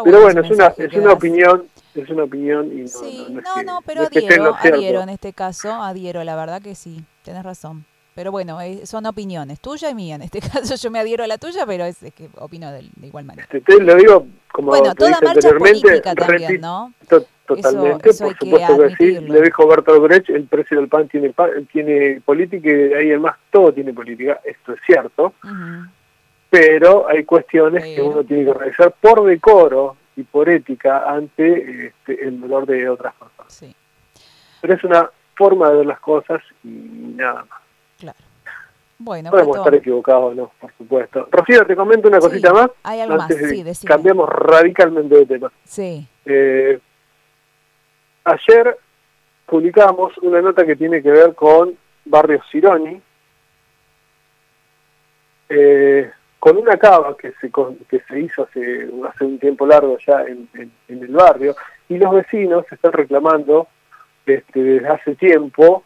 pero 0.04 0.22
bueno, 0.22 0.42
es 0.42 0.52
una, 0.52 0.68
es 0.68 0.94
una 0.94 1.14
opinión, 1.14 1.64
es 1.96 2.10
una 2.10 2.24
opinión 2.24 2.72
y 2.72 2.82
no, 2.82 2.88
sí, 2.88 3.28
no, 3.30 3.64
no, 3.64 3.80
pero 3.86 4.02
adhiero, 4.04 4.56
adhiero 4.56 5.02
en 5.02 5.10
este 5.10 5.34
caso, 5.34 5.72
adhiero, 5.72 6.24
la 6.24 6.36
verdad 6.36 6.62
que 6.62 6.76
sí, 6.76 7.04
tenés 7.24 7.44
razón. 7.44 7.86
Pero 8.14 8.32
bueno, 8.32 8.60
eh, 8.60 8.86
son 8.86 9.06
opiniones, 9.06 9.62
tuya 9.62 9.90
y 9.90 9.96
mía. 9.96 10.16
En 10.16 10.22
este 10.22 10.42
caso 10.54 10.76
yo 10.76 10.92
me 10.92 11.00
adhiero 11.00 11.24
a 11.24 11.28
la 11.28 11.38
tuya, 11.38 11.66
pero 11.66 11.86
es, 11.86 11.98
que 12.14 12.30
opino 12.38 12.72
de, 12.72 12.90
igual 13.02 13.26
manera. 13.26 13.48
Este, 13.52 13.62
te 13.62 13.82
lo 13.82 13.96
digo 13.96 14.28
como 14.52 14.72
bueno, 14.72 14.94
toda 14.96 15.20
marcha 15.22 15.50
política 15.58 16.16
también, 16.16 16.62
¿no? 16.62 16.94
totalmente, 17.56 18.14
por 18.14 18.38
supuesto 18.38 18.78
que, 18.78 18.96
sí. 18.98 19.20
Le 19.20 19.42
dijo 19.42 19.68
Bertolt 19.68 20.02
Brecht, 20.04 20.30
el 20.30 20.46
precio 20.46 20.78
del 20.78 20.88
pan 20.88 21.08
tiene, 21.08 21.34
tiene 21.72 22.22
política 22.24 22.70
y 22.70 22.74
de 22.74 22.98
ahí 22.98 23.12
en 23.12 23.22
más 23.22 23.36
todo 23.52 23.74
tiene 23.74 23.94
política. 23.94 24.40
Esto 24.44 24.74
es 24.74 24.80
cierto. 24.86 25.34
Pero 26.50 27.08
hay 27.08 27.24
cuestiones 27.24 27.84
que 27.84 28.02
uno 28.02 28.24
tiene 28.24 28.46
que 28.46 28.54
realizar 28.54 28.94
por 29.00 29.26
decoro 29.26 29.96
y 30.16 30.24
por 30.24 30.50
ética 30.50 31.10
ante 31.10 31.88
este, 31.88 32.28
el 32.28 32.42
dolor 32.42 32.66
de 32.66 32.90
otras 32.90 33.14
personas. 33.16 33.54
Sí. 33.54 33.76
Pero 34.62 34.74
es 34.74 34.84
una 34.84 35.10
forma 35.36 35.70
de 35.70 35.78
ver 35.78 35.86
las 35.86 36.00
cosas 36.00 36.42
y 36.64 36.70
nada 37.16 37.46
más. 37.50 37.61
Bueno, 39.04 39.32
Podemos 39.32 39.58
estar 39.58 39.74
equivocados, 39.74 40.36
¿no? 40.36 40.52
Por 40.60 40.72
supuesto. 40.78 41.28
Rocío, 41.32 41.66
te 41.66 41.76
comento 41.76 42.08
una 42.08 42.20
cosita 42.20 42.54
más. 42.54 42.70
Hay 42.84 43.00
algo 43.00 43.18
más, 43.18 43.34
sí, 43.34 43.64
Cambiamos 43.84 44.30
radicalmente 44.30 45.16
de 45.16 45.26
tema. 45.26 45.52
Sí. 45.64 46.08
Eh, 46.24 46.80
ayer 48.24 48.78
publicamos 49.48 50.16
una 50.20 50.40
nota 50.40 50.64
que 50.68 50.76
tiene 50.76 51.02
que 51.02 51.10
ver 51.10 51.34
con 51.34 51.76
Barrio 52.06 52.42
Cironi, 52.52 53.02
eh, 55.50 56.12
con 56.40 56.58
una 56.58 56.78
cava 56.78 57.18
que 57.18 57.34
se, 57.42 57.52
que 57.90 58.02
se 58.08 58.20
hizo 58.20 58.44
hace, 58.44 58.88
hace 59.10 59.26
un 59.26 59.40
tiempo 59.40 59.66
largo 59.66 59.98
ya 60.06 60.24
en, 60.26 60.48
el 60.88 61.08
barrio, 61.08 61.56
y 61.90 61.98
los 61.98 62.14
vecinos 62.14 62.66
están 62.72 62.94
reclamando 62.94 63.68
este, 64.28 64.62
desde 64.62 64.88
hace 64.88 65.16
tiempo 65.16 65.84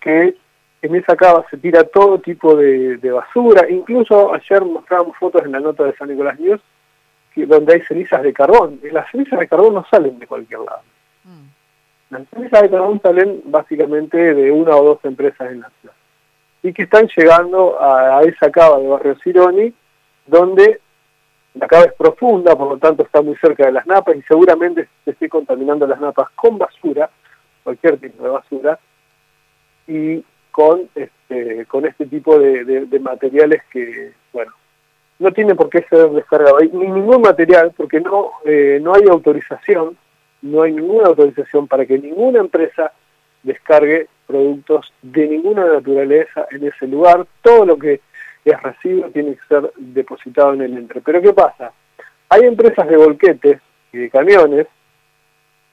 que 0.00 0.34
en 0.82 0.94
esa 0.94 1.16
cava 1.16 1.44
se 1.50 1.56
tira 1.56 1.84
todo 1.84 2.18
tipo 2.20 2.54
de, 2.56 2.98
basura, 3.10 3.68
incluso 3.68 4.32
ayer 4.34 4.64
mostrábamos 4.64 5.16
fotos 5.16 5.44
en 5.44 5.52
la 5.52 5.60
nota 5.60 5.84
de 5.84 5.96
San 5.96 6.08
Nicolás 6.08 6.38
News, 6.38 6.60
que, 7.34 7.46
donde 7.46 7.74
hay 7.74 7.80
cenizas 7.82 8.22
de 8.22 8.32
carbón, 8.32 8.80
y 8.82 8.90
las 8.90 9.10
cenizas 9.10 9.38
de 9.38 9.48
carbón 9.48 9.74
no 9.74 9.84
salen 9.90 10.18
de 10.18 10.26
cualquier 10.26 10.60
lado. 10.60 10.82
Mm. 11.24 11.46
Las 12.10 12.28
cenizas 12.28 12.62
de 12.62 12.70
carbón 12.70 13.00
salen 13.02 13.42
básicamente 13.44 14.34
de 14.34 14.50
una 14.52 14.76
o 14.76 14.84
dos 14.84 15.04
empresas 15.04 15.50
en 15.50 15.60
la 15.60 15.70
ciudad 15.80 15.94
y 16.62 16.72
que 16.72 16.82
están 16.82 17.08
llegando 17.16 17.80
a, 17.80 18.20
esa 18.22 18.50
cava 18.50 18.78
de 18.78 18.88
Barrio 18.88 19.16
Cironi, 19.22 19.72
donde 20.26 20.80
la 21.54 21.66
cava 21.66 21.84
es 21.84 21.92
profunda, 21.94 22.56
por 22.56 22.68
lo 22.68 22.78
tanto 22.78 23.02
está 23.02 23.22
muy 23.22 23.36
cerca 23.36 23.66
de 23.66 23.72
las 23.72 23.86
napas 23.86 24.16
y 24.16 24.22
seguramente 24.22 24.88
se 25.04 25.12
esté 25.12 25.28
contaminando 25.28 25.86
las 25.86 26.00
napas 26.00 26.28
con 26.30 26.58
basura, 26.58 27.10
cualquier 27.62 27.98
tipo 27.98 28.22
de 28.24 28.30
basura, 28.30 28.78
y 29.86 30.24
con 30.58 30.88
este, 30.92 31.66
con 31.66 31.86
este 31.86 32.06
tipo 32.06 32.36
de, 32.36 32.98
materiales 32.98 33.62
que, 33.70 34.10
bueno, 34.32 34.50
no 35.20 35.30
tiene 35.30 35.54
por 35.54 35.70
qué 35.70 35.86
ser 35.88 36.10
descargado. 36.10 36.58
Ni 36.58 36.88
ningún 36.88 37.22
material, 37.22 37.72
porque 37.76 38.00
no, 38.00 38.32
eh, 38.44 38.80
no 38.82 38.92
hay 38.92 39.02
autorización, 39.08 39.96
no 40.42 40.62
hay 40.62 40.72
ninguna 40.72 41.10
autorización 41.10 41.68
para 41.68 41.86
que 41.86 41.96
ninguna 41.96 42.40
empresa 42.40 42.90
descargue 43.44 44.08
productos 44.26 44.92
de 45.00 45.28
ninguna 45.28 45.64
naturaleza 45.64 46.48
en 46.50 46.66
ese 46.66 46.88
lugar. 46.88 47.24
Todo 47.40 47.64
lo 47.64 47.78
que 47.78 48.00
es 48.44 48.60
residuo 48.60 49.10
tiene 49.10 49.36
que 49.36 49.46
ser 49.48 49.72
depositado 49.76 50.54
en 50.54 50.62
el 50.62 50.76
entre. 50.76 51.02
Pero 51.02 51.22
¿qué 51.22 51.32
pasa? 51.32 51.70
Hay 52.30 52.42
empresas 52.42 52.88
de 52.88 52.96
volquetes 52.96 53.60
y 53.92 53.98
de 53.98 54.10
camiones 54.10 54.66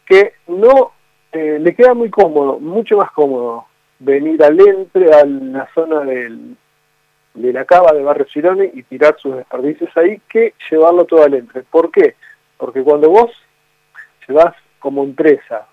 que 0.06 0.34
no 0.46 0.92
eh, 1.32 1.58
le 1.60 1.74
queda 1.74 1.96
muy 1.96 2.12
cómodo, 2.12 2.60
mucho 2.60 2.98
más 2.98 3.10
cómodo 3.10 3.66
venir 4.00 4.44
al 4.44 4.60
entre, 4.60 5.14
a 5.14 5.26
la 5.26 5.68
zona 5.74 6.02
del, 6.02 6.56
de 7.34 7.54
la 7.54 7.66
cava 7.66 7.94
de 7.94 8.04
Barrio 8.04 8.28
Cirone 8.32 8.72
y 8.74 8.84
tirar 8.84 9.16
sus 9.20 9.36
desperdicios 9.36 9.96
ahí 9.98 10.22
que 10.30 10.54
llevarlo 10.70 11.06
todo 11.06 11.24
al 11.24 11.34
entre. 11.34 11.64
¿Por 11.64 11.92
qué? 11.92 12.16
Porque 12.58 12.84
cuando 12.84 13.10
vos 13.10 13.32
llevas 14.28 14.56
como 14.80 15.04
empresa 15.04 15.68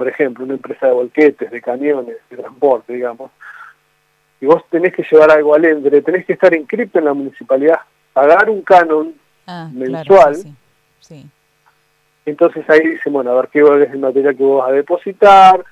por 0.00 0.08
ejemplo, 0.08 0.46
una 0.46 0.54
empresa 0.54 0.86
de 0.86 0.94
volquetes, 0.94 1.50
de 1.50 1.60
camiones, 1.60 2.16
de 2.30 2.36
transporte, 2.38 2.94
digamos, 2.94 3.30
y 4.40 4.46
vos 4.46 4.64
tenés 4.70 4.94
que 4.94 5.02
llevar 5.02 5.30
algo 5.30 5.54
al 5.54 5.62
endre, 5.66 6.00
tenés 6.00 6.24
que 6.24 6.32
estar 6.32 6.54
inscrito 6.54 6.98
en 6.98 7.04
la 7.04 7.12
municipalidad, 7.12 7.80
pagar 8.14 8.48
un 8.48 8.62
canon 8.62 9.14
ah, 9.46 9.68
mensual, 9.70 10.36
entonces 12.24 12.70
ahí 12.70 12.80
dicen, 12.80 13.12
bueno, 13.12 13.32
a 13.32 13.42
ver 13.42 13.50
qué 13.52 13.60
es 13.60 13.90
el 13.90 13.98
material 13.98 14.34
que 14.34 14.42
vos 14.42 14.62
vas 14.62 14.70
a 14.70 14.72
depositar, 14.72 15.62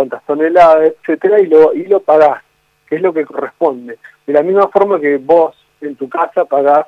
cuántas 0.00 0.24
toneladas, 0.24 0.94
etcétera, 0.94 1.40
y 1.40 1.46
lo, 1.46 1.74
y 1.74 1.84
lo 1.84 2.00
pagás, 2.00 2.42
que 2.88 2.96
es 2.96 3.02
lo 3.02 3.12
que 3.12 3.26
corresponde. 3.26 3.98
De 4.26 4.32
la 4.32 4.42
misma 4.42 4.68
forma 4.68 4.98
que 4.98 5.18
vos 5.18 5.54
en 5.82 5.94
tu 5.94 6.08
casa 6.08 6.46
pagás 6.46 6.86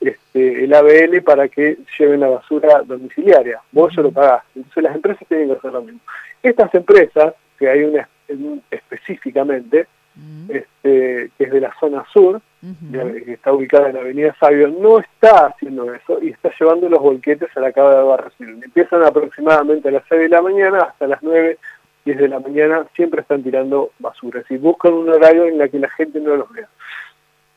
este, 0.00 0.64
el 0.64 0.74
ABL 0.74 1.22
para 1.22 1.48
que 1.48 1.78
lleven 1.96 2.20
la 2.20 2.28
basura 2.28 2.82
domiciliaria. 2.84 3.60
Vos 3.70 3.94
ya 3.94 4.02
lo 4.02 4.10
pagás. 4.10 4.42
Entonces 4.56 4.82
las 4.82 4.96
empresas 4.96 5.28
tienen 5.28 5.48
que 5.48 5.54
hacer 5.54 5.72
lo 5.72 5.82
mismo. 5.82 6.00
Estas 6.42 6.74
empresas, 6.74 7.34
que 7.58 7.68
hay 7.68 7.84
una 7.84 8.08
específicamente, 8.70 9.86
este, 10.48 11.30
que 11.38 11.44
es 11.44 11.50
de 11.52 11.60
la 11.60 11.72
zona 11.78 12.04
sur, 12.12 12.40
que 12.60 13.32
está 13.32 13.52
ubicada 13.52 13.88
en 13.88 13.94
la 13.94 14.00
avenida 14.00 14.36
Sabio, 14.40 14.66
no 14.68 14.98
está 14.98 15.46
haciendo 15.46 15.94
eso 15.94 16.18
y 16.20 16.30
está 16.30 16.50
llevando 16.58 16.88
los 16.88 17.00
volquetes 17.00 17.56
a 17.56 17.60
la 17.60 17.72
cava 17.72 17.96
de 17.96 18.02
Barra 18.02 18.30
Empiezan 18.38 19.04
aproximadamente 19.04 19.88
a 19.88 19.92
las 19.92 20.02
6 20.08 20.22
de 20.22 20.28
la 20.28 20.42
mañana 20.42 20.78
hasta 20.78 21.06
las 21.06 21.22
9, 21.22 21.58
10 22.08 22.18
de 22.18 22.28
la 22.28 22.40
mañana, 22.40 22.86
siempre 22.96 23.20
están 23.20 23.42
tirando 23.42 23.90
basura. 23.98 24.42
Si 24.48 24.56
buscan 24.56 24.94
un 24.94 25.10
horario 25.10 25.44
en 25.44 25.58
la 25.58 25.68
que 25.68 25.78
la 25.78 25.90
gente 25.90 26.18
no 26.20 26.36
los 26.36 26.50
vea. 26.50 26.68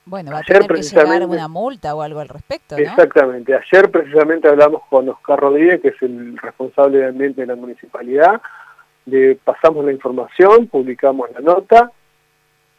Bueno, 0.04 0.32
va 0.32 0.40
a 0.40 0.42
tener 0.42 0.68
que 0.68 0.82
llegar 0.82 1.26
una 1.26 1.48
multa 1.48 1.96
o 1.96 2.02
algo 2.02 2.20
al 2.20 2.28
respecto, 2.28 2.76
¿no? 2.76 2.84
Exactamente. 2.84 3.56
Ayer 3.56 3.90
precisamente 3.90 4.50
hablamos 4.50 4.82
con 4.90 5.08
Oscar 5.08 5.40
Rodríguez, 5.40 5.80
que 5.82 5.90
es 5.90 6.02
el 6.02 6.38
responsable 6.38 6.98
de 6.98 7.08
ambiente 7.08 7.42
de 7.42 7.48
la 7.48 7.56
municipalidad, 7.56 8.42
le 9.06 9.36
pasamos 9.36 9.86
la 9.86 9.94
información, 9.94 10.68
publicamos 10.68 11.32
la 11.32 11.40
nota, 11.40 11.92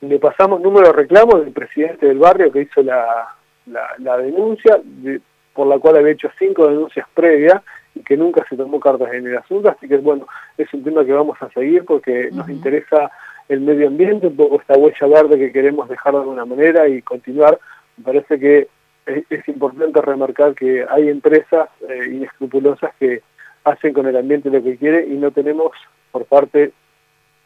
le 0.02 0.18
pasamos 0.18 0.60
número 0.60 0.88
de 0.88 0.92
reclamo 0.92 1.38
del 1.38 1.52
presidente 1.52 2.06
del 2.06 2.18
barrio 2.18 2.52
que 2.52 2.62
hizo 2.62 2.82
la, 2.82 3.34
la, 3.98 4.18
denuncia, 4.18 4.78
por 5.54 5.66
la 5.68 5.78
cual 5.78 5.96
había 5.96 6.12
hecho 6.12 6.28
cinco 6.38 6.66
denuncias 6.66 7.06
previas 7.14 7.62
y 7.94 8.00
que 8.00 8.16
nunca 8.16 8.44
se 8.48 8.56
tomó 8.56 8.80
cartas 8.80 9.12
en 9.12 9.26
el 9.26 9.36
asunto, 9.36 9.68
así 9.68 9.88
que 9.88 9.98
bueno, 9.98 10.26
es 10.56 10.72
un 10.72 10.82
tema 10.82 11.04
que 11.04 11.12
vamos 11.12 11.36
a 11.40 11.50
seguir 11.50 11.84
porque 11.84 12.30
nos 12.32 12.48
interesa 12.48 13.10
el 13.48 13.60
medio 13.60 13.88
ambiente, 13.88 14.28
un 14.28 14.36
poco 14.36 14.60
esta 14.60 14.74
huella 14.74 15.06
verde 15.06 15.38
que 15.38 15.52
queremos 15.52 15.88
dejar 15.88 16.14
de 16.14 16.20
alguna 16.20 16.44
manera 16.44 16.88
y 16.88 17.02
continuar. 17.02 17.58
Me 17.96 18.04
parece 18.04 18.38
que 18.38 18.68
es, 19.06 19.48
importante 19.48 20.00
remarcar 20.00 20.54
que 20.54 20.86
hay 20.88 21.08
empresas 21.08 21.68
eh, 21.88 22.08
inescrupulosas 22.12 22.94
que 22.98 23.22
hacen 23.64 23.92
con 23.92 24.06
el 24.06 24.16
ambiente 24.16 24.50
lo 24.50 24.62
que 24.62 24.76
quieren 24.76 25.12
y 25.12 25.16
no 25.16 25.30
tenemos 25.30 25.72
por 26.10 26.24
parte 26.26 26.72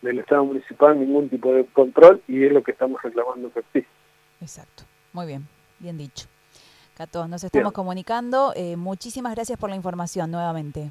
del 0.02 0.18
Estado 0.18 0.44
municipal 0.44 0.98
ningún 0.98 1.28
tipo 1.28 1.52
de 1.52 1.64
control 1.64 2.22
y 2.28 2.44
es 2.44 2.52
lo 2.52 2.62
que 2.62 2.72
estamos 2.72 3.02
reclamando 3.02 3.50
que 3.52 3.62
sí. 3.72 3.86
Exacto, 4.40 4.84
muy 5.12 5.26
bien, 5.26 5.46
bien 5.80 5.98
dicho. 5.98 6.26
Cato, 6.96 7.28
nos 7.28 7.44
estamos 7.44 7.72
comunicando. 7.72 8.54
Eh, 8.56 8.74
muchísimas 8.74 9.34
gracias 9.34 9.58
por 9.58 9.68
la 9.68 9.76
información 9.76 10.30
nuevamente. 10.30 10.90